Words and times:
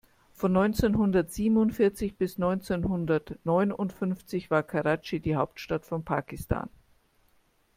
Von 0.33 0.51
neunzehnhundertsiebenundvierzig 0.53 2.15
bis 2.17 2.39
neunzehnhundertneunundfünfzig 2.39 4.49
war 4.49 4.63
Karatschi 4.63 5.19
die 5.19 5.35
Hauptstadt 5.35 5.85
von 5.85 6.03
Pakistan. 6.03 6.71